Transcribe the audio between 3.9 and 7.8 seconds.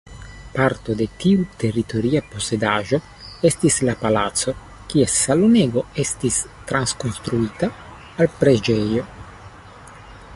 palaco kies salonego estis trakonstruita